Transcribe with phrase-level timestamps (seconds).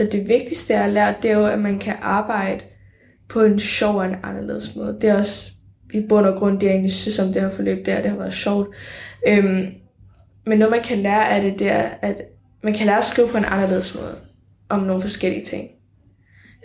[0.00, 2.60] Altså det vigtigste jeg har lært, det er jo, at man kan arbejde
[3.28, 4.98] på en sjov og en anderledes måde.
[5.00, 5.50] Det er også
[5.94, 8.10] i bund og grund det, jeg egentlig synes om det her forløb, det er, det
[8.10, 8.68] har været sjovt.
[9.28, 9.66] Øhm,
[10.46, 12.22] men noget man kan lære af det, det er, at
[12.62, 14.18] man kan lære at skrive på en anderledes måde
[14.68, 15.68] om nogle forskellige ting.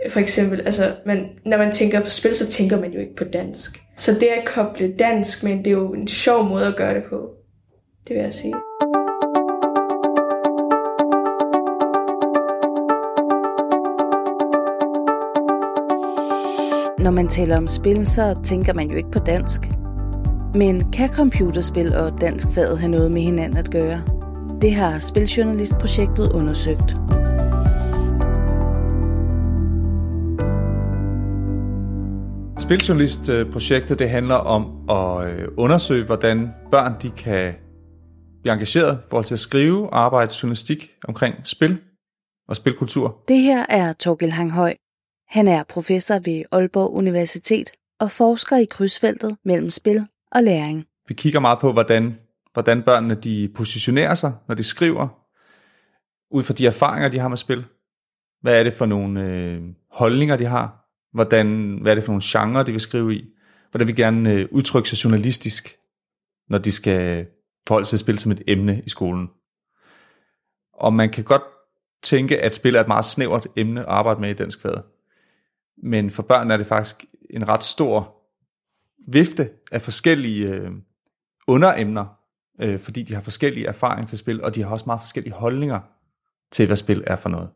[0.10, 3.24] For eksempel, altså, man, når man tænker på spil, så tænker man jo ikke på
[3.24, 3.82] dansk.
[3.98, 7.04] Så det at koble dansk, men det er jo en sjov måde at gøre det
[7.10, 7.30] på.
[8.08, 8.54] Det vil jeg sige.
[17.04, 19.62] Når man taler om spil, så tænker man jo ikke på dansk.
[20.54, 24.04] Men kan computerspil og dansk faget have noget med hinanden at gøre?
[24.62, 26.96] Det har Spiljournalistprojektet undersøgt.
[32.60, 37.54] Spiljournalistprojektet det handler om at øh, undersøge, hvordan børn de kan
[38.42, 41.78] blive engageret i forhold til at skrive og arbejde journalistik omkring spil
[42.48, 43.24] og spilkultur.
[43.28, 44.74] Det her er Torgel Hanghøj.
[45.28, 50.86] Han er professor ved Aalborg Universitet og forsker i krydsfeltet mellem spil og læring.
[51.08, 52.20] Vi kigger meget på, hvordan,
[52.54, 55.08] hvordan børnene de positionerer sig, når de skriver,
[56.32, 57.66] ud fra de erfaringer, de har med spil.
[58.42, 60.84] Hvad er det for nogle øh, holdninger, de har?
[61.14, 63.30] Hvordan, hvad er det for nogle genrer, de vil skrive i?
[63.72, 65.78] Hvordan vil gerne øh, udtrykke sig journalistisk,
[66.50, 67.28] når de skal
[67.68, 69.28] forholde sig til spil som et emne i skolen?
[70.74, 71.44] Og man kan godt
[72.04, 74.93] tænke, at spil er et meget snævert emne at arbejde med i dansk fag.
[75.78, 78.16] Men for børn er det faktisk en ret stor
[79.08, 80.72] vifte af forskellige øh,
[81.48, 82.06] underemner,
[82.62, 85.80] øh, fordi de har forskellige erfaringer til spil, og de har også meget forskellige holdninger
[86.52, 87.50] til, hvad spil er for noget.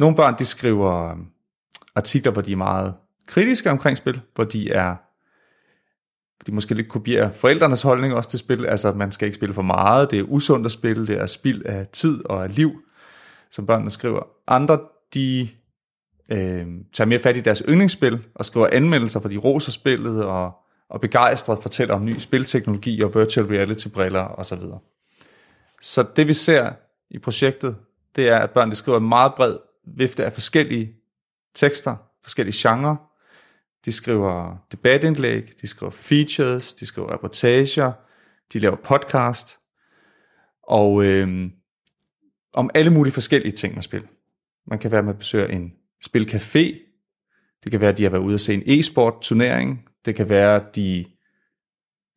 [0.00, 1.16] Nogle børn, de skriver øh,
[1.94, 2.94] artikler, hvor de er meget
[3.26, 4.96] kritiske omkring spil, hvor de er
[6.46, 9.62] de måske lidt kopierer forældrenes holdning også til spil, altså man skal ikke spille for
[9.62, 12.82] meget, det er usundt at spille, det er spild af tid og af liv,
[13.50, 14.22] som børnene skriver.
[14.46, 14.80] Andre,
[15.14, 15.48] de
[16.28, 20.52] øh, tager mere fat i deres yndlingsspil og skriver anmeldelser, for de roser spillet og,
[20.88, 24.58] og begejstret fortæller om ny spilteknologi og virtual reality briller osv.
[24.58, 24.78] Så,
[25.80, 26.72] så det vi ser
[27.10, 27.76] i projektet,
[28.16, 29.56] det er, at børn de skriver en meget bred
[29.96, 30.92] vifte af forskellige
[31.54, 32.96] tekster, forskellige genrer.
[33.84, 37.92] De skriver debatindlæg, de skriver features, de skriver reportager,
[38.52, 39.58] de laver podcast,
[40.62, 41.50] og øh,
[42.52, 44.06] om alle mulige forskellige ting med spil.
[44.66, 45.72] Man kan være med at besøge en
[46.06, 46.88] spilcafé,
[47.64, 50.28] det kan være, at de har været ude at se en e-sport turnering, det kan
[50.28, 51.04] være, at de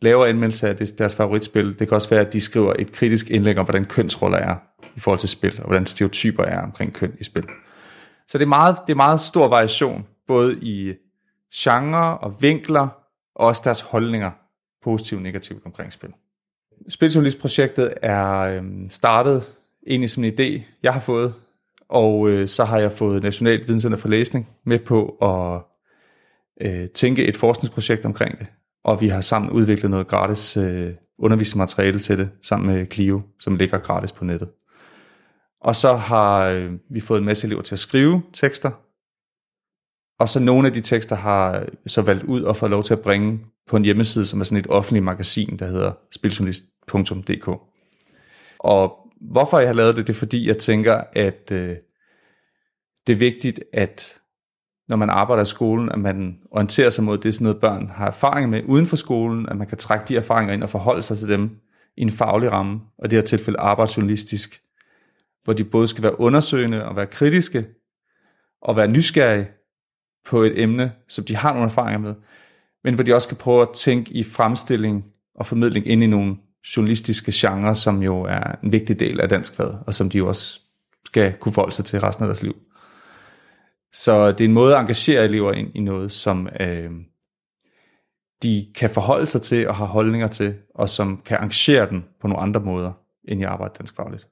[0.01, 3.57] laver anmeldelse af deres favoritspil, det kan også være, at de skriver et kritisk indlæg
[3.57, 4.55] om, hvordan kønsroller er
[4.95, 7.45] i forhold til spil, og hvordan stereotyper er omkring køn i spil.
[8.27, 10.93] Så det er meget, det er meget stor variation, både i
[11.55, 12.87] genre og vinkler,
[13.35, 14.31] og også deres holdninger,
[14.83, 16.09] positivt og negativt omkring spil.
[16.89, 19.51] Spiljournalistprojektet er øhm, startet
[19.87, 21.33] egentlig som en idé, jeg har fået,
[21.89, 25.61] og øh, så har jeg fået Nationalt Videnscenter for Læsning med på at
[26.67, 28.47] øh, tænke et forskningsprojekt omkring det,
[28.83, 33.55] og vi har sammen udviklet noget gratis øh, undervisningsmateriale til det, sammen med Clio, som
[33.55, 34.49] ligger gratis på nettet.
[35.61, 38.71] Og så har øh, vi fået en masse elever til at skrive tekster.
[40.19, 42.93] Og så nogle af de tekster har øh, så valgt ud og fået lov til
[42.93, 47.47] at bringe på en hjemmeside, som er sådan et offentligt magasin, der hedder spiljournalist.dk.
[48.59, 51.75] Og hvorfor jeg har lavet det, det er fordi, jeg tænker, at øh,
[53.07, 54.15] det er vigtigt, at
[54.87, 58.07] når man arbejder i skolen, at man orienterer sig mod det, sådan noget børn har
[58.07, 61.17] erfaring med uden for skolen, at man kan trække de erfaringer ind og forholde sig
[61.17, 61.59] til dem
[61.97, 64.61] i en faglig ramme, og det her tilfælde arbejdsjournalistisk,
[65.43, 67.65] hvor de både skal være undersøgende og være kritiske,
[68.61, 69.47] og være nysgerrige
[70.25, 72.15] på et emne, som de har nogle erfaringer med,
[72.83, 75.05] men hvor de også skal prøve at tænke i fremstilling
[75.35, 76.37] og formidling ind i nogle
[76.77, 80.27] journalistiske genrer, som jo er en vigtig del af dansk fad, og som de jo
[80.27, 80.61] også
[81.05, 82.55] skal kunne forholde sig til resten af deres liv.
[83.93, 86.91] Så det er en måde at engagere elever ind i noget, som øh,
[88.43, 92.27] de kan forholde sig til og har holdninger til, og som kan engagere den på
[92.27, 92.91] nogle andre måder,
[93.27, 94.27] end jeg arbejder dansk fagligt.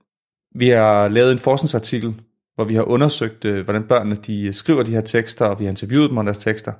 [0.55, 2.21] Vi har lavet en forskningsartikel,
[2.55, 5.65] hvor vi har undersøgt, øh, hvordan børnene de øh, skriver de her tekster, og vi
[5.65, 6.73] har interviewet dem om deres tekster.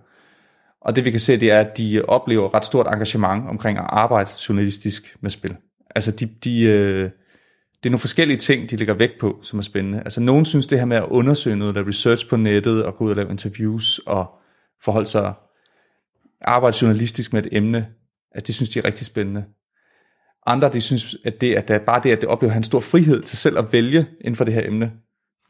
[0.86, 3.86] Og det vi kan se, det er, at de oplever ret stort engagement omkring at
[3.88, 5.56] arbejde journalistisk med spil.
[5.96, 7.10] Altså de, de, øh,
[7.84, 10.00] det er nogle forskellige ting, de lægger vægt på, som er spændende.
[10.00, 13.06] Altså nogen synes det her med at undersøge noget, lave research på nettet, og gå
[13.06, 14.40] ud og lave interviews, og
[14.82, 15.34] forholde sig,
[16.42, 17.88] arbejde journalistisk med et emne,
[18.32, 19.46] altså det synes de er rigtig spændende.
[20.46, 23.38] Andre, de synes, at det, at bare det, at det oplever en stor frihed til
[23.38, 24.92] selv at vælge inden for det her emne,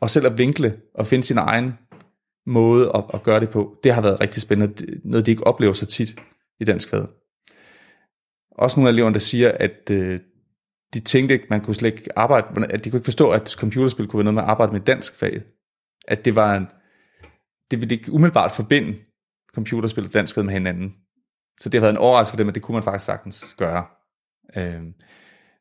[0.01, 1.73] og selv at vinkle og finde sin egen
[2.45, 3.79] måde at, at gøre det på.
[3.83, 6.15] Det har været rigtig spændende, noget de ikke oplever så tit
[6.59, 7.05] i dansk fag.
[8.51, 10.19] Også nogle af eleverne, der siger, at øh,
[10.93, 14.07] de tænkte ikke, man kunne slet ikke arbejde, at de kunne ikke forstå, at computerspil
[14.07, 15.41] kunne være noget med at arbejde med dansk fag.
[16.07, 16.67] At det var en,
[17.71, 18.97] det ville ikke umiddelbart forbinde
[19.55, 20.93] computerspil og dansk med hinanden.
[21.59, 23.85] Så det har været en overraskelse for dem, at det kunne man faktisk sagtens gøre.
[24.55, 24.83] Øh,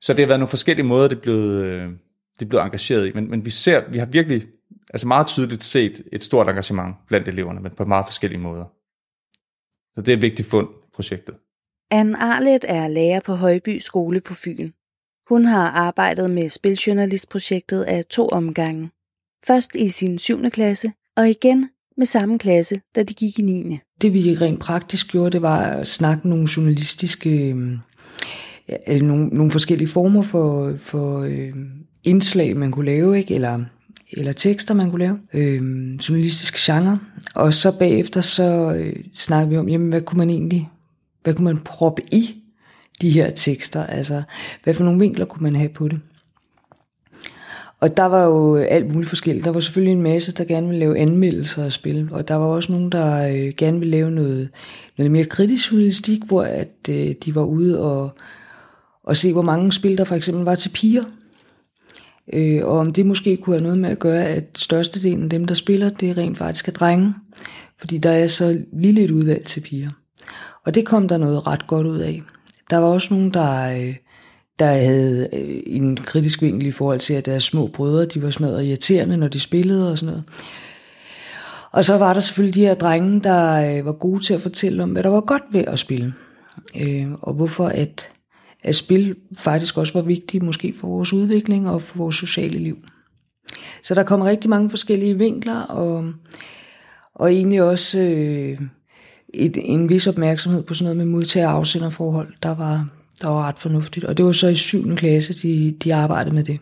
[0.00, 1.90] så det har været nogle forskellige måder, det er blevet, øh,
[2.38, 3.12] det er blevet engageret i.
[3.12, 4.46] Men, men vi ser, vi har virkelig
[4.90, 8.64] altså meget tydeligt set et stort engagement blandt eleverne, men på meget forskellige måder.
[9.94, 11.34] Så det er et vigtigt fund projektet.
[11.90, 14.70] Anne Arlet er lærer på Højby Skole på Fyn.
[15.28, 18.90] Hun har arbejdet med spiljournalistprojektet af to omgange.
[19.46, 20.50] Først i sin 7.
[20.50, 23.78] klasse, og igen med samme klasse, da de gik i 9.
[24.02, 27.56] Det vi rent praktisk gjorde, det var at snakke nogle journalistiske,
[28.88, 31.54] øh, nogle, nogle forskellige former for, for øh,
[32.04, 33.34] indslag, man kunne lave, ikke?
[33.34, 33.64] eller
[34.16, 35.62] eller tekster, man kunne lave, øh,
[36.08, 36.98] journalistiske genre.
[37.34, 40.70] Og så bagefter så øh, snakkede vi om, jamen, hvad kunne man egentlig,
[41.22, 42.34] hvad kunne man proppe i
[43.00, 43.86] de her tekster?
[43.86, 44.22] Altså,
[44.64, 46.00] hvad for nogle vinkler kunne man have på det?
[47.80, 49.44] Og der var jo alt muligt forskelligt.
[49.44, 52.46] Der var selvfølgelig en masse, der gerne ville lave anmeldelser af spil, og der var
[52.46, 54.48] også nogen, der øh, gerne ville lave noget,
[54.98, 58.10] noget mere kritisk journalistik, hvor at øh, de var ude og,
[59.04, 61.04] og se, hvor mange spil der for eksempel var til piger.
[62.32, 65.44] Øh, og om det måske kunne have noget med at gøre, at størstedelen af dem,
[65.44, 67.14] der spiller, det er rent faktisk er drenge.
[67.78, 69.90] Fordi der er så lille et udvalg til piger.
[70.66, 72.22] Og det kom der noget ret godt ud af.
[72.70, 73.94] Der var også nogen, der, øh,
[74.58, 78.30] der havde øh, en kritisk vinkel i forhold til, at deres små brødre, de var
[78.30, 80.24] smadret irriterende, når de spillede og sådan noget.
[81.72, 84.82] Og så var der selvfølgelig de her drenge, der øh, var gode til at fortælle
[84.82, 86.14] om, hvad der var godt ved at spille.
[86.80, 88.08] Øh, Og hvorfor at
[88.62, 92.78] at spil faktisk også var vigtigt, måske for vores udvikling og for vores sociale liv.
[93.82, 96.12] Så der kom rigtig mange forskellige vinkler, og,
[97.14, 98.60] og egentlig også øh,
[99.34, 102.88] et, en vis opmærksomhed på sådan noget med modtager- og afsenderforhold, der var,
[103.22, 104.04] der var ret fornuftigt.
[104.04, 104.96] Og det var så i 7.
[104.96, 106.60] klasse, de, de arbejdede med det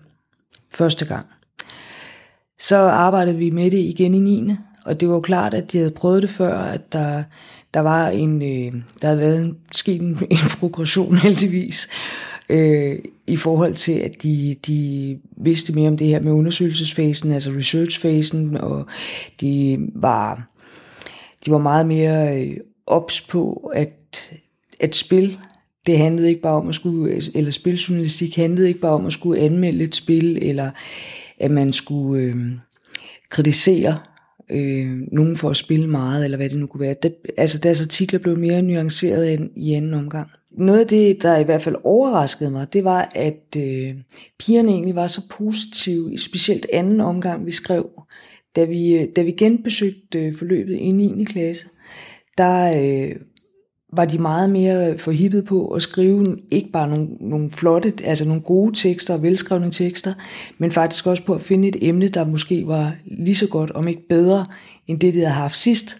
[0.70, 1.26] første gang.
[2.58, 4.52] Så arbejdede vi med det igen i 9.
[4.84, 7.22] Og det var jo klart, at de havde prøvet det før, at der
[7.74, 11.88] der var en, øh, der havde været en, sket en, en progression heldigvis,
[12.48, 17.50] øh, i forhold til, at de, de vidste mere om det her med undersøgelsesfasen, altså
[17.50, 18.86] researchfasen, og
[19.40, 20.50] de var,
[21.44, 22.56] de var meget mere øh,
[22.86, 24.30] ops på, at,
[24.80, 25.38] at spil,
[25.86, 29.40] det handlede ikke bare om at skulle, eller spiljournalistik handlede ikke bare om at skulle
[29.40, 30.70] anmelde et spil, eller
[31.38, 32.36] at man skulle øh,
[33.28, 33.98] kritisere
[34.50, 36.94] øh, nogen for at spille meget, eller hvad det nu kunne være.
[37.02, 40.28] Det, altså deres artikler blev mere nuanceret end i anden omgang.
[40.50, 43.92] Noget af det, der i hvert fald overraskede mig, det var, at øh,
[44.38, 47.90] pigerne egentlig var så positive, specielt anden omgang, vi skrev.
[48.56, 51.24] Da vi, øh, da vi genbesøgte øh, forløbet i 9.
[51.24, 51.66] klasse,
[52.38, 53.16] der øh,
[53.92, 58.42] var de meget mere forhippet på at skrive ikke bare nogle, nogle flotte, altså nogle
[58.42, 60.14] gode tekster og velskrevne tekster,
[60.58, 63.88] men faktisk også på at finde et emne, der måske var lige så godt, om
[63.88, 64.46] ikke bedre,
[64.86, 65.96] end det, de havde haft sidst.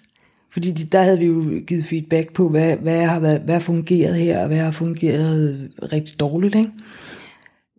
[0.53, 4.15] Fordi der havde vi jo givet feedback på, hvad, hvad har været, hvad har fungeret
[4.15, 6.55] her, og hvad har fungeret rigtig dårligt.
[6.55, 6.71] Ikke?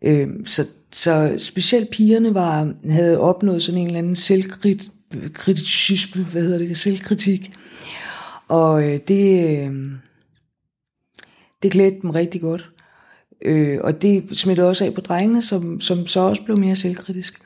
[0.02, 6.58] Øh, så, så specielt pigerne var, havde opnået sådan en eller anden selvkritisk, hvad hedder
[6.58, 7.52] det, selvkritik,
[8.52, 9.74] og øh, det, øh,
[11.64, 12.72] det klædte dem rigtig godt.
[13.42, 17.40] Øh, og det smittede også af på drengene, som, som så også blev mere selvkritiske.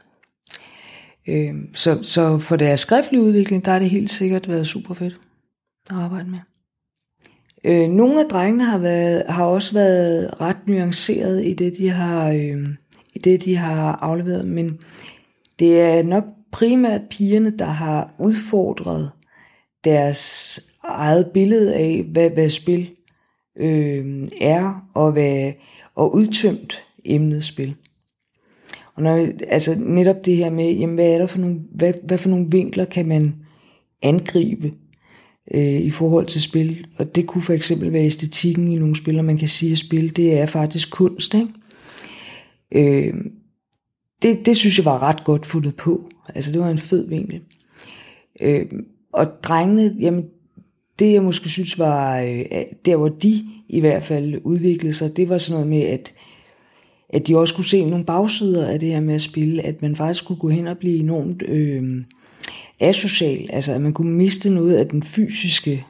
[1.27, 5.19] Øh, så, så for deres skriftlige udvikling, der har det helt sikkert været super fedt
[5.89, 6.39] at arbejde med.
[7.63, 12.29] Øh, nogle af drengene har, været, har også været ret nuanceret i det, de har,
[12.29, 12.67] øh,
[13.13, 14.79] i det, de har afleveret, men
[15.59, 19.11] det er nok primært pigerne, der har udfordret
[19.83, 22.89] deres eget billede af, hvad, hvad spil
[23.59, 25.53] øh, er, og, hvad,
[25.95, 27.75] og udtømt emnet spil.
[28.95, 32.17] Og når, altså netop det her med, jamen, hvad er der for nogle, hvad, hvad
[32.17, 33.35] for nogle vinkler kan man
[34.01, 34.73] angribe
[35.53, 36.87] øh, i forhold til spil?
[36.97, 39.77] Og det kunne for eksempel være æstetikken i nogle spil, og man kan sige, at
[39.77, 41.47] spil, det er faktisk kunst, ikke?
[42.71, 43.13] Øh,
[44.21, 46.09] det, det synes jeg var ret godt fundet på.
[46.35, 47.41] Altså det var en fed vinkel.
[48.41, 48.65] Øh,
[49.13, 50.25] og drengene, jamen
[50.99, 52.45] det jeg måske synes var, øh,
[52.85, 56.13] der hvor de i hvert fald udviklede sig, det var sådan noget med, at,
[57.09, 59.95] at de også kunne se nogle bagsider af det her med at spille, at man
[59.95, 62.05] faktisk kunne gå hen og blive enormt øh,
[62.79, 65.85] asocial, altså at man kunne miste noget af den fysiske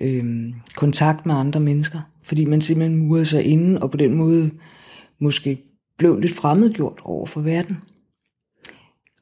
[0.00, 0.24] øh,
[0.76, 4.50] kontakt med andre mennesker, fordi man simpelthen murede sig inden, og på den måde
[5.20, 5.58] måske
[5.98, 7.76] blev lidt fremmedgjort over for verden.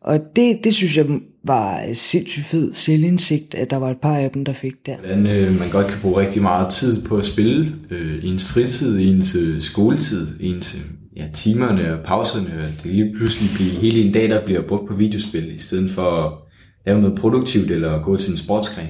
[0.00, 4.16] Og det, det synes jeg var øh, sindssygt fed selvindsigt, at der var et par
[4.16, 4.96] af dem, der fik der.
[4.96, 7.72] Hvordan øh, man godt kan bruge rigtig meget tid på at spille.
[7.90, 10.80] Øh, ens fritid, ens øh, skoletid, ens øh,
[11.16, 14.62] ja, timerne og pauserne, og det kan lige pludselig blive hele en dag, der bliver
[14.62, 16.32] brugt på videospil, i stedet for at
[16.86, 18.88] lave noget produktivt eller gå til en sportsgren.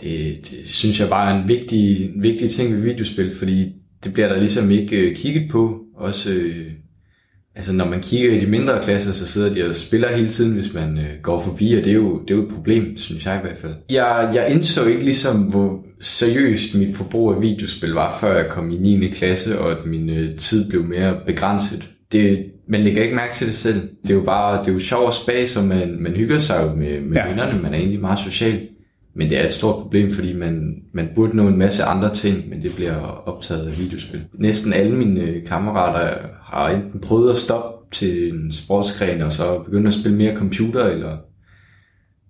[0.00, 3.72] Det, det synes jeg bare er en vigtig, en vigtig ting ved videospil, fordi
[4.04, 5.80] det bliver der ligesom ikke øh, kigget på.
[5.96, 6.66] Også øh,
[7.56, 10.52] altså når man kigger i de mindre klasser, så sidder de og spiller hele tiden,
[10.52, 13.26] hvis man øh, går forbi, og det er, jo, det er jo et problem, synes
[13.26, 13.74] jeg i hvert fald.
[13.90, 18.70] Jeg, jeg indså ikke ligesom, hvor seriøst mit forbrug af videospil var, før jeg kom
[18.70, 19.08] i 9.
[19.08, 21.88] klasse, og at min øh, tid blev mere begrænset.
[22.12, 23.88] Det, man lægger ikke mærke til det selv.
[24.02, 26.62] Det er jo bare, det er jo sjov og spas, og man, man hygger sig
[26.62, 27.28] jo med, med ja.
[27.28, 28.60] vennerne, man er egentlig meget social.
[29.14, 32.48] Men det er et stort problem, fordi man, man burde nå en masse andre ting,
[32.48, 32.96] men det bliver
[33.28, 34.24] optaget af videospil.
[34.32, 39.58] Næsten alle mine øh, kammerater har enten prøvet at stoppe til en sportsgren, og så
[39.58, 41.16] begynde at spille mere computer, eller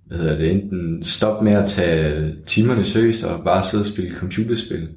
[0.07, 4.15] hvad hedder det, enten stoppe med at tage timerne seriøst og bare sidde og spille
[4.15, 4.89] computerspil.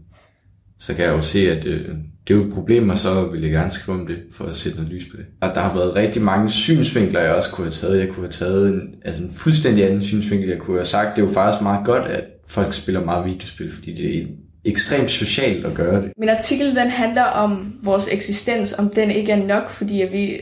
[0.80, 1.90] Så kan jeg jo se, at øh,
[2.28, 4.56] det er jo et problem, og så vil jeg gerne skrive om det, for at
[4.56, 5.26] sætte noget lys på det.
[5.42, 8.00] Og der har været rigtig mange synsvinkler, jeg også kunne have taget.
[8.00, 10.50] Jeg kunne have taget en, altså en fuldstændig anden synsvinkel.
[10.50, 13.72] Jeg kunne have sagt, det er jo faktisk meget godt, at folk spiller meget videospil,
[13.72, 14.26] fordi det er
[14.66, 16.12] ekstremt socialt at gøre det.
[16.18, 20.42] Min artikel den handler om vores eksistens, om den ikke er nok, fordi at vi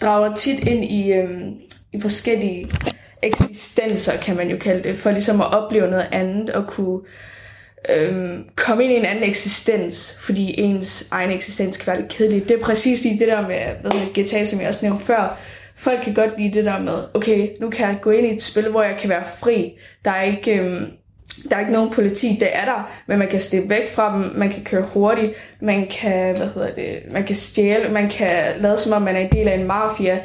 [0.00, 1.54] drager tit ind i, øhm,
[1.92, 2.70] i forskellige
[3.22, 7.00] eksistenser, kan man jo kalde det, for ligesom at opleve noget andet og kunne
[7.88, 12.48] øhm, komme ind i en anden eksistens, fordi ens egen eksistens kan være lidt kedelig.
[12.48, 15.38] Det er præcis lige det der med ved GTA, som jeg også nævnte før.
[15.76, 18.42] Folk kan godt lide det der med, okay, nu kan jeg gå ind i et
[18.42, 19.78] spil, hvor jeg kan være fri.
[20.04, 20.86] Der er ikke, øhm,
[21.50, 24.32] der er ikke nogen politi, det er der, men man kan slippe væk fra dem,
[24.36, 28.78] man kan køre hurtigt, man kan, hvad hedder det, man kan stjæle, man kan lade
[28.78, 30.18] som om man er en del af en mafia.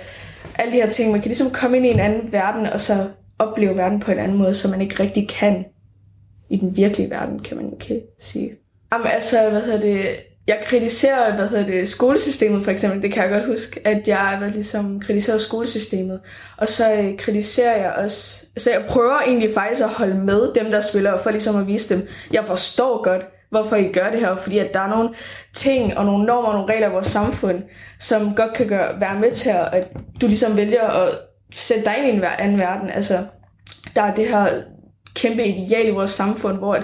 [0.55, 3.07] Alle de her ting, man kan ligesom komme ind i en anden verden, og så
[3.39, 5.65] opleve verden på en anden måde, som man ikke rigtig kan
[6.49, 8.55] i den virkelige verden, kan man jo sige.
[8.93, 10.05] Jamen altså, hvad hedder det,
[10.47, 14.35] jeg kritiserer, hvad hedder det, skolesystemet for eksempel, det kan jeg godt huske, at jeg
[14.39, 16.19] hvad, ligesom kritiserer skolesystemet.
[16.57, 20.71] Og så øh, kritiserer jeg også, så jeg prøver egentlig faktisk at holde med dem,
[20.71, 24.35] der spiller, for ligesom at vise dem, jeg forstår godt, hvorfor I gør det her,
[24.35, 25.09] fordi at der er nogle
[25.53, 27.63] ting og nogle normer og nogle regler i vores samfund,
[27.99, 29.87] som godt kan gøre, være med til, at
[30.21, 31.09] du ligesom vælger at
[31.51, 32.89] sætte dig ind i en anden verden.
[32.89, 33.25] Altså,
[33.95, 34.47] der er det her
[35.15, 36.83] kæmpe ideal i vores samfund, hvor at,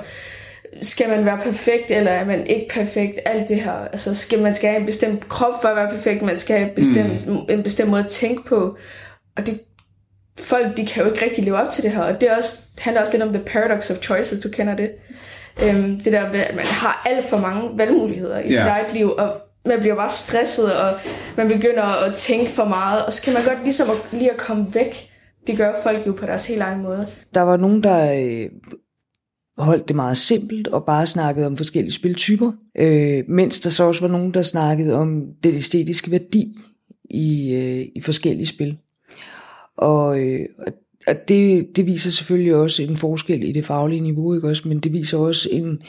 [0.81, 3.71] skal man være perfekt, eller er man ikke perfekt, alt det her.
[3.71, 6.69] Altså, skal man skal have en bestemt krop for at være perfekt, man skal have
[6.69, 7.45] bestemt, mm.
[7.49, 8.77] en bestemt måde at tænke på.
[9.37, 9.59] Og det,
[10.39, 12.01] folk, de kan jo ikke rigtig leve op til det her.
[12.01, 14.75] Og det, er også, handler også lidt om the paradox of choice, hvis du kender
[14.75, 14.91] det.
[15.63, 18.51] Um, det der med, at man har alt for mange valgmuligheder i yeah.
[18.51, 20.99] sit eget liv, og man bliver bare stresset, og
[21.37, 24.37] man begynder at tænke for meget, og så kan man godt ligesom at, lige at
[24.37, 25.08] komme væk
[25.49, 27.07] det gør folk jo på deres helt egen måde.
[27.33, 28.49] Der var nogen, der øh,
[29.57, 34.01] holdt det meget simpelt og bare snakkede om forskellige spiltyper, øh, mens der så også
[34.01, 36.57] var nogen, der snakkede om den æstetiske værdi
[37.09, 38.77] i, øh, i forskellige spil.
[39.77, 40.45] Og, øh,
[41.07, 44.67] og det, det viser selvfølgelig også en forskel i det faglige niveau, ikke også?
[44.67, 45.81] men det viser også en,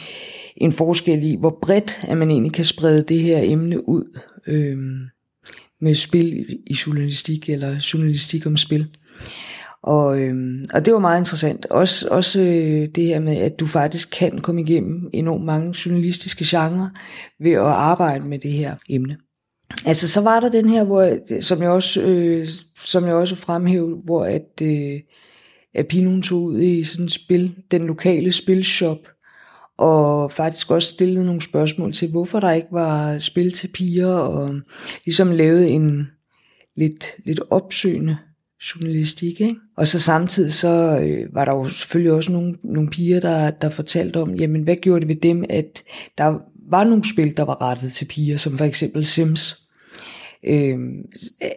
[0.56, 4.78] en forskel i, hvor bredt at man egentlig kan sprede det her emne ud øh,
[5.80, 8.86] med spil i journalistik eller journalistik om spil.
[9.82, 11.66] Og, øhm, og det var meget interessant.
[11.66, 16.44] Også, også øh, det her med, at du faktisk kan komme igennem enormt mange journalistiske
[16.48, 16.88] genrer
[17.40, 19.16] ved at arbejde med det her emne.
[19.86, 22.48] Altså så var der den her, hvor, som jeg også, øh,
[22.84, 25.00] som jeg også fremhævede, hvor at, øh,
[25.74, 29.08] at Pino tog ud i sådan et spil, den lokale spilshop,
[29.78, 34.54] og faktisk også stillede nogle spørgsmål til, hvorfor der ikke var spil til piger, og
[35.04, 36.08] ligesom lavede en
[36.76, 38.16] lidt, lidt opsøgende
[38.60, 39.40] journalistik.
[39.40, 39.56] Ikke?
[39.76, 43.70] Og så samtidig så øh, var der jo selvfølgelig også nogle, nogle piger, der, der
[43.70, 45.82] fortalte om, jamen hvad gjorde det ved dem, at
[46.18, 46.38] der
[46.70, 49.68] var nogle spil, der var rettet til piger, som for eksempel Sims.
[50.44, 50.78] Øh,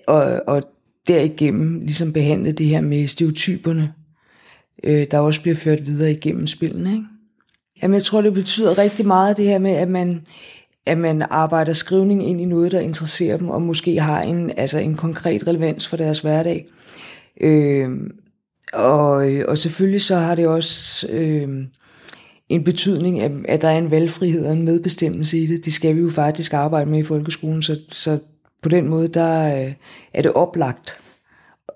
[0.07, 0.63] og, og
[1.07, 3.93] derigennem ligesom behandlede det her med stereotyperne,
[4.83, 6.91] øh, der også bliver ført videre igennem spillene.
[6.91, 7.03] Ikke?
[7.81, 10.21] Jamen jeg tror, det betyder rigtig meget det her med, at man,
[10.85, 14.77] at man arbejder skrivning ind i noget, der interesserer dem, og måske har en, altså
[14.77, 16.65] en konkret relevans for deres hverdag.
[17.41, 17.89] Øh,
[18.73, 19.13] og,
[19.47, 21.49] og selvfølgelig så har det også øh,
[22.49, 25.65] en betydning, at, at der er en valgfrihed og en medbestemmelse i det.
[25.65, 28.19] Det skal vi jo faktisk arbejde med i folkeskolen, så, så
[28.63, 29.73] på den måde der øh,
[30.13, 30.97] er det oplagt,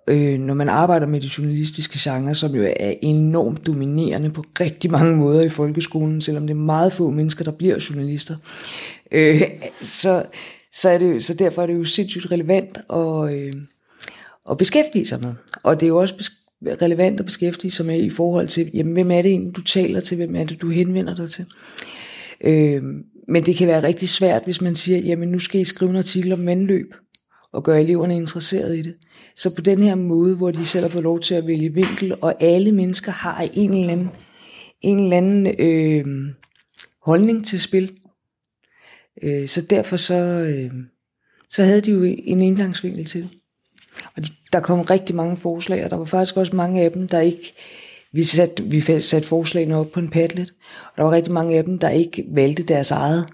[0.07, 4.91] øh, når man arbejder med de journalistiske genrer, som jo er enormt dominerende på rigtig
[4.91, 8.35] mange måder i folkeskolen, selvom det er meget få mennesker, der bliver journalister.
[9.11, 9.41] Øh,
[9.81, 10.25] så,
[10.73, 13.53] så, er det, så derfor er det jo sindssygt relevant at, øh,
[14.51, 15.33] at beskæftige sig med.
[15.63, 16.31] Og det er jo også
[16.81, 19.99] relevant at beskæftige sig med i forhold til, jamen, hvem er det egentlig, du taler
[19.99, 21.45] til, hvem er det, du henvender dig til.
[22.41, 22.83] Øh,
[23.27, 25.95] men det kan være rigtig svært, hvis man siger, jamen nu skal I skrive en
[25.95, 26.93] artikel om vandløb,
[27.53, 28.95] og gøre eleverne interesseret i det.
[29.35, 32.15] Så på den her måde, hvor de selv har fået lov til at vælge vinkel,
[32.21, 34.09] og alle mennesker har en eller anden,
[34.81, 36.05] en eller anden øh,
[37.05, 37.91] holdning til spil.
[39.21, 40.71] Øh, så derfor så, øh,
[41.49, 43.29] så havde de jo en indgangsvinkel til det.
[44.15, 47.07] Og de, der kom rigtig mange forslag, og der var faktisk også mange af dem,
[47.07, 47.53] der ikke...
[48.13, 51.63] Vi satte vi sat forslagene op på en Padlet, og der var rigtig mange af
[51.63, 53.25] dem, der ikke valgte deres eget,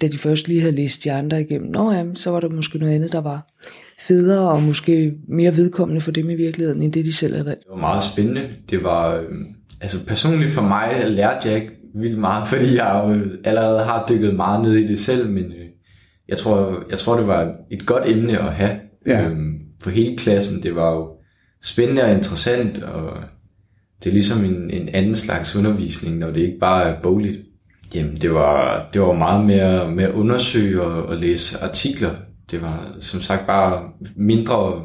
[0.00, 1.70] da de først lige havde læst de andre igennem.
[1.70, 3.50] Nå jamen, så var der måske noget andet, der var
[3.98, 7.62] federe og måske mere vedkommende for dem i virkeligheden, end det de selv havde valgt.
[7.62, 8.48] Det var meget spændende.
[8.70, 9.28] Det var, øh,
[9.80, 14.34] altså personligt for mig lærte jeg ikke vildt meget, fordi jeg jo allerede har dykket
[14.34, 15.66] meget ned i det selv, men øh,
[16.28, 19.28] jeg, tror, jeg tror, det var et godt emne at have ja.
[19.28, 20.62] øhm, for hele klassen.
[20.62, 21.10] Det var jo
[21.62, 23.16] spændende og interessant, og
[24.04, 27.40] det er ligesom en, en anden slags undervisning, når det ikke bare er bogligt.
[27.94, 32.10] Jamen, det var, det var meget mere med at undersøge og, og læse artikler.
[32.50, 34.82] Det var som sagt bare mindre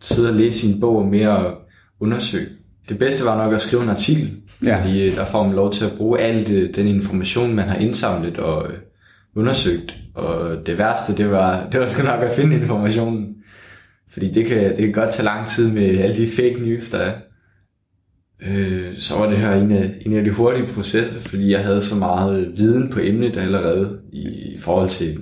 [0.00, 1.54] sidde og læse sin bog og mere
[2.00, 2.48] undersøge.
[2.88, 4.80] Det bedste var nok at skrive en artikel, ja.
[4.80, 8.38] fordi øh, der får man lov til at bruge al den information, man har indsamlet
[8.38, 8.78] og øh,
[9.36, 9.94] undersøgt.
[10.14, 13.36] Og det værste, det var, det var sgu nok at finde informationen.
[14.10, 16.98] Fordi det kan, det kan godt tage lang tid med alle de fake news, der
[16.98, 17.12] er.
[18.42, 21.82] Øh, så var det her en af, en af de hurtige processer, fordi jeg havde
[21.82, 25.18] så meget viden på emnet allerede i forhold til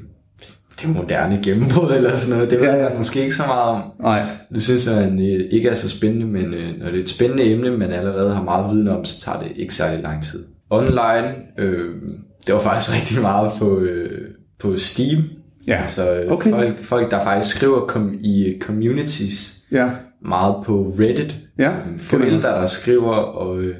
[0.80, 2.50] det moderne gennembrud eller sådan noget.
[2.50, 3.82] Det ved jeg måske ikke så meget om.
[4.00, 4.22] Nej.
[4.54, 7.44] Det synes jeg øh, ikke er så spændende, men øh, når det er et spændende
[7.44, 10.46] emne, man allerede har meget viden om, så tager det ikke særlig lang tid.
[10.70, 11.94] Online, øh,
[12.46, 14.28] det var faktisk rigtig meget på, øh,
[14.58, 15.22] på Steam.
[15.66, 16.50] Ja, altså, øh, okay.
[16.50, 19.90] folk, folk, der faktisk skriver kom, i communities, Ja,
[20.22, 21.36] meget på Reddit.
[21.58, 21.72] ja.
[21.98, 23.76] Forældre, der skriver, og øh,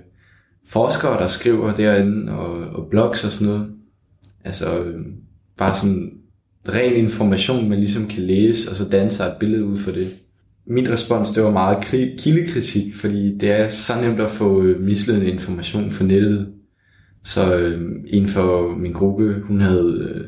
[0.69, 3.71] forskere, der skriver derinde, og, og blogs og sådan noget.
[4.45, 5.01] Altså, øh,
[5.59, 6.11] bare sådan
[6.68, 10.11] ren information, man ligesom kan læse, og så danne sig et billede ud for det.
[10.66, 11.85] Min respons, det var meget
[12.18, 16.49] kildekritik, fordi det er så nemt at få øh, misledende information fra nettet.
[17.24, 20.24] Så øh, en for min gruppe, hun havde, øh,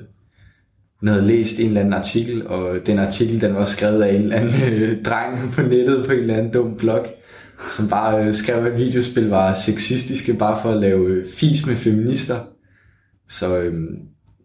[1.01, 4.23] hun havde læst en eller anden artikel, og den artikel, den var skrevet af en
[4.23, 7.07] eller anden øh, dreng på nettet på en eller anden dum blog,
[7.77, 11.77] som bare øh, skrev, at videospil var sexistiske, bare for at lave øh, fis med
[11.77, 12.37] feminister.
[13.29, 13.75] Så øh,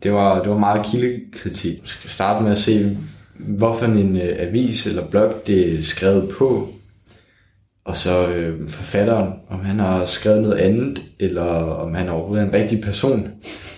[0.04, 1.74] det, var, det var meget kildekritik.
[1.74, 2.98] Jeg skal starte med at se,
[3.40, 6.70] hvorfor en øh, avis eller blog det er skrevet på,
[7.86, 12.48] og så øh, forfatteren, om han har skrevet noget andet, eller om han overhovedet er
[12.48, 13.30] en rigtig person.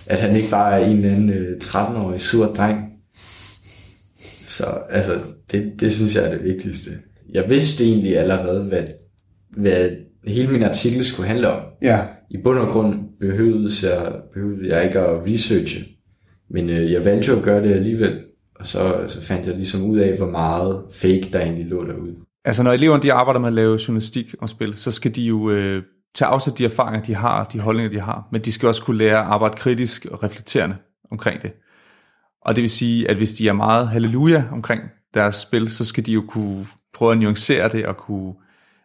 [0.06, 2.92] At han ikke bare er en eller anden øh, 13-årig sur dreng.
[4.46, 5.20] Så altså,
[5.52, 6.90] det, det synes jeg er det vigtigste.
[7.32, 8.82] Jeg vidste egentlig allerede, hvad,
[9.50, 9.90] hvad
[10.26, 11.62] hele min artikel skulle handle om.
[11.82, 15.84] Ja, I bund og grund behøvede jeg, behøvede jeg ikke at researche.
[16.54, 18.24] Men øh, jeg valgte jo at gøre det alligevel.
[18.54, 22.16] Og så, så fandt jeg ligesom ud af, hvor meget fake der egentlig lå derude.
[22.44, 25.50] Altså når eleverne de arbejder med at lave journalistik og spil, så skal de jo
[25.50, 25.82] øh,
[26.14, 28.98] tage afsæt de erfaringer, de har, de holdninger, de har, men de skal også kunne
[28.98, 30.76] lære at arbejde kritisk og reflekterende
[31.10, 31.52] omkring det.
[32.42, 34.82] Og det vil sige, at hvis de er meget halleluja omkring
[35.14, 38.34] deres spil, så skal de jo kunne prøve at nuancere det og kunne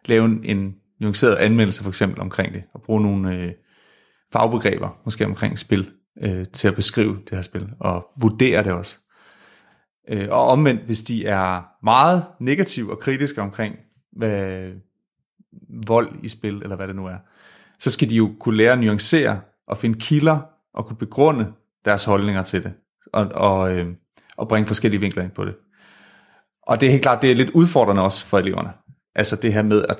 [0.06, 3.52] lave en, en nuanceret anmeldelse for eksempel omkring det, og bruge nogle øh,
[4.32, 5.88] fagbegreber måske omkring spil
[6.22, 8.98] øh, til at beskrive det her spil, og vurdere det også.
[10.08, 13.76] Øh, og omvendt, hvis de er meget negative og kritiske omkring
[14.12, 14.70] hvad,
[15.86, 17.16] vold i spil, eller hvad det nu er,
[17.78, 20.40] så skal de jo kunne lære at nuancere og finde kilder
[20.74, 21.52] og kunne begrunde
[21.84, 22.72] deres holdninger til det,
[23.12, 23.94] og, og, øh,
[24.36, 25.54] og bringe forskellige vinkler ind på det.
[26.62, 28.72] Og det er helt klart, det er lidt udfordrende også for eleverne.
[29.14, 29.98] Altså det her med at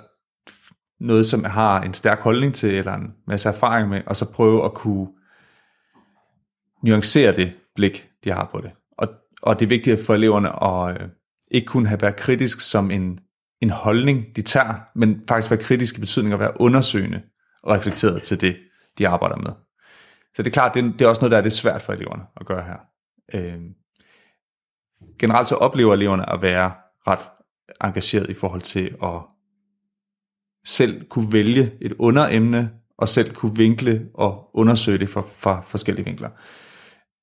[1.00, 4.64] noget, som har en stærk holdning til, eller en masse erfaring med, og så prøve
[4.64, 5.08] at kunne
[6.82, 8.70] nuancere det blik, de har på det.
[8.98, 9.08] Og,
[9.42, 11.08] og det er vigtigt for eleverne at øh,
[11.50, 13.20] ikke kun have været kritisk som en,
[13.60, 17.22] en holdning, de tager, men faktisk være kritisk i betydning at være undersøgende
[17.62, 18.58] og reflekteret til det,
[18.98, 19.52] de arbejder med.
[20.34, 22.22] Så det er klart, det det er også noget, der er lidt svært for eleverne
[22.36, 22.76] at gøre her.
[23.34, 23.60] Øh,
[25.18, 26.72] generelt så oplever eleverne at være
[27.06, 27.28] ret
[27.84, 29.20] engageret i forhold til at
[30.66, 36.04] selv kunne vælge et underemne, og selv kunne vinkle og undersøge det fra, fra forskellige
[36.04, 36.30] vinkler.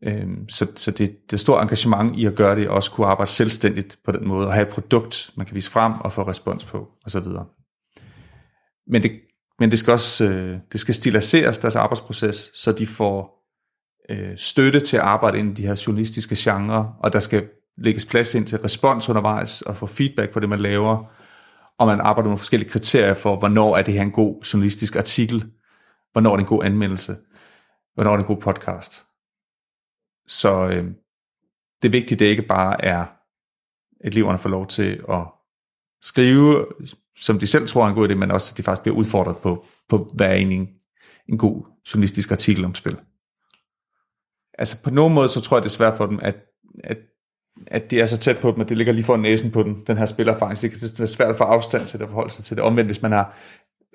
[0.03, 3.07] Øhm, så så det, det er stor engagement i at gøre det, og også kunne
[3.07, 6.23] arbejde selvstændigt på den måde, og have et produkt, man kan vise frem og få
[6.23, 7.25] respons på, osv.
[8.87, 9.11] Men det,
[9.59, 13.45] men det skal også øh, det skal stiliseres, deres arbejdsproces, så de får
[14.09, 18.35] øh, støtte til at arbejde inden de her journalistiske genrer, og der skal lægges plads
[18.35, 21.11] ind til respons undervejs, og få feedback på det, man laver,
[21.79, 25.51] og man arbejder med forskellige kriterier for, hvornår er det her en god journalistisk artikel,
[26.11, 27.15] hvornår er det en god anmeldelse,
[27.93, 29.06] hvornår er det en god podcast.
[30.27, 30.85] Så øh,
[31.81, 33.07] det vigtige, det ikke bare er, at
[34.01, 35.23] eleverne får lov til at
[36.01, 36.65] skrive,
[37.17, 39.37] som de selv tror er en god idé, men også, at de faktisk bliver udfordret
[39.37, 40.69] på, på hvad er egentlig en,
[41.27, 41.63] en god
[41.93, 42.97] journalistisk artikel om spil.
[44.57, 46.35] Altså på nogen måde, så tror jeg, det er svært for dem, at,
[46.83, 46.97] at,
[47.67, 49.83] at det er så tæt på dem, at det ligger lige for næsen på den,
[49.87, 50.57] den her spillerfaring.
[50.57, 52.63] Så det kan være svært at få afstand til det og forholde sig til det.
[52.63, 53.37] Omvendt, hvis man har,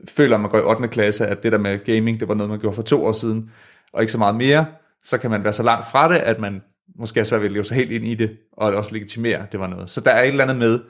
[0.09, 0.88] føler, at man går i 8.
[0.88, 3.51] klasse, at det der med gaming, det var noget, man gjorde for to år siden,
[3.92, 4.66] og ikke så meget mere,
[5.05, 6.62] så kan man være så langt fra det, at man
[6.99, 9.53] måske er svært ved at leve sig helt ind i det, og også legitimere, at
[9.53, 9.91] det var noget.
[9.91, 10.81] Så der er et eller andet med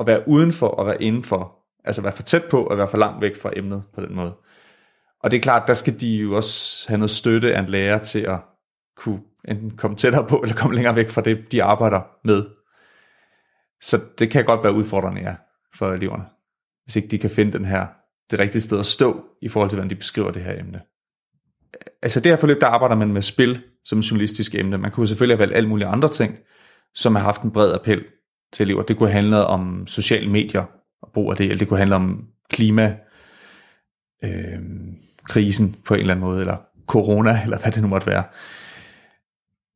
[0.00, 1.56] at være udenfor og være indenfor.
[1.84, 4.34] Altså være for tæt på og være for langt væk fra emnet på den måde.
[5.22, 7.98] Og det er klart, der skal de jo også have noget støtte af en lærer
[7.98, 8.38] til at
[8.96, 12.44] kunne enten komme tættere på, eller komme længere væk fra det, de arbejder med.
[13.80, 15.36] Så det kan godt være udfordrende, ja,
[15.74, 16.24] for eleverne,
[16.84, 17.86] hvis ikke de kan finde den her,
[18.30, 20.80] det rigtige sted at stå, i forhold til, hvordan de beskriver det her emne.
[22.02, 24.78] Altså det her forløb, der arbejder man med spil som journalistisk emne.
[24.78, 26.38] Man kunne selvfølgelig have valgt alle mulige andre ting,
[26.94, 28.04] som har haft en bred appel
[28.52, 28.82] til elever.
[28.82, 30.64] Det kunne handle om sociale medier
[31.02, 32.96] og brug af det, eller det kunne handle om klima,
[34.24, 34.58] øh,
[35.24, 38.24] krisen på en eller anden måde, eller corona, eller hvad det nu måtte være.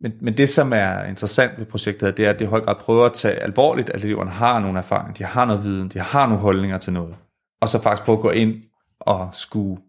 [0.01, 2.75] Men, men det, som er interessant ved projektet, det er, at det i høj grad
[2.81, 6.27] prøver at tage alvorligt, at eleverne har nogle erfaringer, de har noget viden, de har
[6.27, 7.17] nogle holdninger til noget,
[7.61, 8.63] og så faktisk prøve at gå ind
[9.01, 9.83] og skulle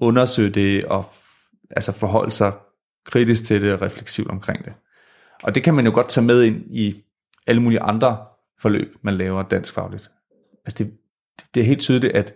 [0.00, 1.06] undersøge det, og
[1.70, 2.52] altså forholde sig
[3.04, 4.72] kritisk til det og refleksivt omkring det.
[5.42, 7.04] Og det kan man jo godt tage med ind i
[7.46, 8.26] alle mulige andre
[8.60, 10.10] forløb, man laver danskfagligt.
[10.64, 10.92] Altså det,
[11.54, 12.34] det er helt tydeligt, at,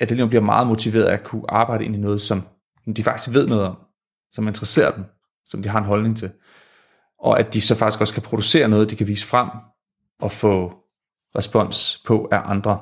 [0.00, 2.42] at eleverne bliver meget motiveret af at kunne arbejde ind i noget, som
[2.96, 3.76] de faktisk ved noget om,
[4.32, 5.04] som interesserer dem,
[5.46, 6.30] som de har en holdning til.
[7.18, 9.48] Og at de så faktisk også kan producere noget, de kan vise frem
[10.20, 10.84] og få
[11.36, 12.80] respons på af andre.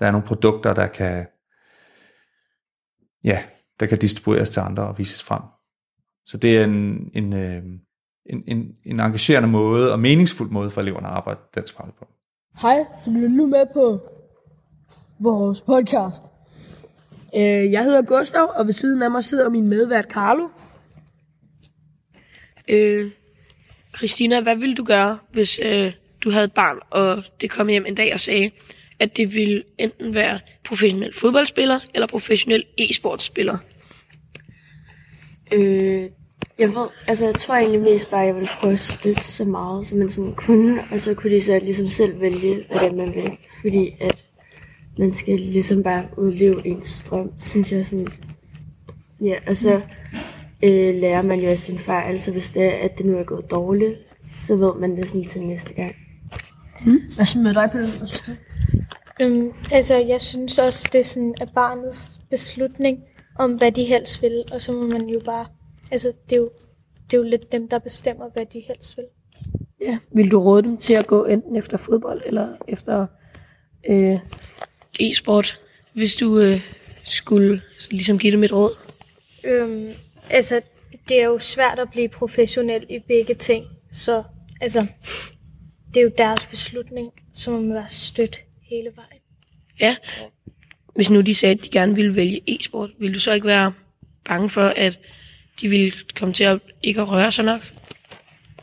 [0.00, 1.26] Der er nogle produkter, der kan,
[3.24, 3.44] ja,
[3.80, 5.42] der kan distribueres til andre og vises frem.
[6.26, 7.62] Så det er en, en, øh,
[8.26, 12.06] en, en, en engagerende måde og meningsfuld måde for eleverne at arbejde danskfagligt på.
[12.62, 14.00] Hej, du lytter nu med på
[15.18, 16.22] vores podcast.
[17.36, 20.48] Øh, jeg hedder Gustav, og ved siden af mig sidder min medvært Carlo.
[22.68, 23.10] Øh,
[23.96, 25.92] Christina, hvad ville du gøre, hvis øh,
[26.24, 28.50] du havde et barn, og det kom hjem en dag og sagde,
[29.00, 33.56] at det ville enten være professionel fodboldspiller eller professionel e-sportspiller?
[35.52, 36.10] Øh,
[36.58, 39.44] jeg ved, altså jeg tror egentlig mest bare, at jeg ville prøve at støtte så
[39.44, 42.94] meget, som man sådan kunne, og så kunne de så ligesom selv vælge, hvad det
[42.94, 43.30] man vil.
[43.62, 44.24] Fordi at
[44.98, 48.08] man skal ligesom bare udleve ens strøm, synes jeg sådan.
[49.20, 49.80] Ja, og så
[50.62, 53.24] øh, lærer man jo af sin fejl, så hvis det er, at det nu er
[53.24, 53.94] gået dårligt,
[54.46, 55.96] så ved man det sådan til næste gang.
[56.86, 57.00] Mm.
[57.16, 57.70] Hvad så med dig?
[57.72, 58.30] Hvad synes du?
[59.20, 63.04] Øhm, altså, jeg synes også, det er sådan at barnets beslutning
[63.38, 65.46] om, hvad de helst vil, og så må man jo bare,
[65.90, 66.50] altså, det er jo,
[67.10, 69.04] det er jo lidt dem, der bestemmer, hvad de helst vil.
[69.80, 73.06] Ja, vil du råde dem til at gå enten efter fodbold eller efter
[73.88, 74.18] øh,
[75.00, 75.60] e-sport,
[75.92, 76.60] hvis du øh,
[77.04, 78.72] skulle ligesom give dem et råd?
[79.44, 79.88] Øhm,
[80.30, 80.60] altså,
[81.08, 84.22] det er jo svært at blive professionel i begge ting, så
[84.60, 84.86] altså,
[85.94, 89.20] det er jo deres beslutning, så man må være stødt hele vejen.
[89.80, 89.96] Ja.
[90.94, 93.72] Hvis nu de sagde, at de gerne ville vælge e-sport, ville du så ikke være
[94.24, 94.98] bange for, at
[95.60, 97.60] de ville komme til at ikke at røre sig nok?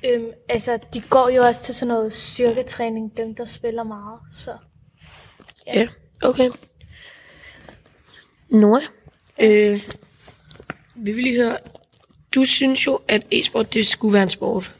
[0.05, 4.57] Øhm, altså, de går jo også til sådan noget styrketræning, dem der spiller meget, så...
[5.67, 5.87] Ja, ja
[6.21, 6.49] okay.
[8.49, 8.81] Nora,
[9.41, 9.81] øh,
[10.95, 11.57] vi vil lige høre,
[12.35, 14.75] du synes jo, at e-sport det skulle være en sport.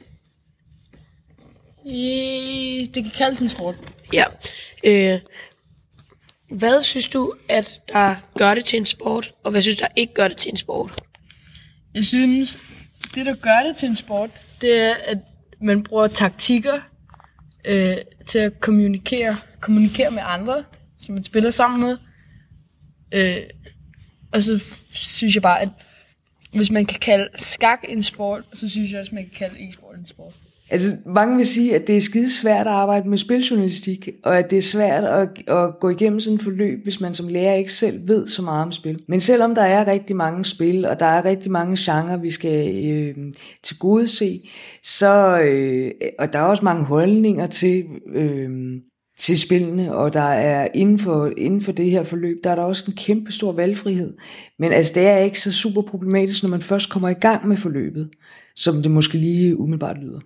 [1.86, 3.95] I, det kan kaldes en sport.
[4.14, 4.26] Ja.
[4.84, 5.20] Øh,
[6.50, 9.88] hvad synes du, at der gør det til en sport, og hvad synes du, der
[9.96, 11.02] ikke gør det til en sport?
[11.94, 12.58] Jeg synes,
[13.16, 14.30] det der gør det til en sport,
[14.62, 15.18] det er, at
[15.62, 16.80] man bruger taktikker
[17.66, 20.64] øh, til at kommunikere, kommunikere med andre,
[21.00, 21.98] som man spiller sammen med.
[23.12, 23.44] Øh,
[24.32, 25.70] og så synes jeg bare, at
[26.54, 29.96] hvis man kan kalde skak en sport, så synes jeg også, man kan kalde e-sport
[29.96, 30.34] en sport.
[30.70, 34.50] Altså, mange vil sige, at det er skide svært at arbejde med spiljournalistik, og at
[34.50, 37.74] det er svært at, at gå igennem sådan et forløb, hvis man som lærer ikke
[37.74, 39.00] selv ved så meget om spil.
[39.08, 42.86] Men selvom der er rigtig mange spil, og der er rigtig mange genrer, vi skal
[42.86, 44.50] øh, til gode se,
[44.84, 47.84] så, øh, og der er også mange holdninger til,
[48.16, 48.50] øh,
[49.18, 52.64] til spillene, og der er inden for, inden for det her forløb, der er der
[52.64, 54.18] også en kæmpe stor valgfrihed.
[54.60, 57.58] Men altså, det er ikke så super problematisk, når man først kommer i gang med
[57.58, 58.10] forløbet,
[58.56, 60.20] som det måske lige umiddelbart lyder.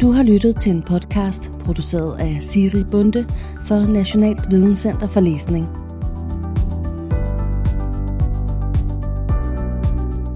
[0.00, 3.26] Du har lyttet til en podcast produceret af Siri Bunde
[3.62, 5.66] for Nationalt Videnscenter for Læsning.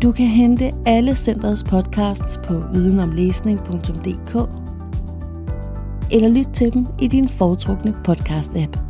[0.02, 4.34] Du kan hente alle centrets podcasts på videnomlæsning.dk
[6.12, 8.89] eller lyt til dem i din foretrukne podcast-app.